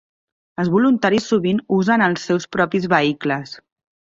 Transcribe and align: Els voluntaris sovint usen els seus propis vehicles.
Els 0.63 0.69
voluntaris 0.75 1.27
sovint 1.33 1.61
usen 1.77 2.07
els 2.09 2.27
seus 2.31 2.51
propis 2.57 2.89
vehicles. 2.95 3.55